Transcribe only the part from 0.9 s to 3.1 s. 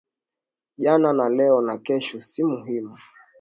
na leo na kesho si muhimu